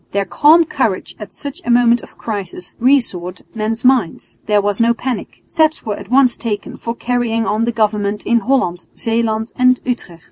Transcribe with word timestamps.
Their 0.13 0.25
calm 0.25 0.65
courage 0.65 1.15
at 1.19 1.31
such 1.31 1.61
a 1.63 1.69
moment 1.69 2.01
of 2.01 2.17
crisis 2.17 2.75
reassured 2.79 3.43
men's 3.53 3.85
minds. 3.85 4.39
There 4.47 4.59
was 4.59 4.79
no 4.79 4.95
panic. 4.95 5.43
Steps 5.45 5.85
were 5.85 5.95
at 5.95 6.09
once 6.09 6.37
taken 6.37 6.75
for 6.75 6.95
carrying 6.95 7.45
on 7.45 7.65
the 7.65 7.71
government 7.71 8.25
in 8.25 8.39
Holland, 8.39 8.87
Zeeland 8.97 9.51
and 9.55 9.79
Utrecht. 9.85 10.19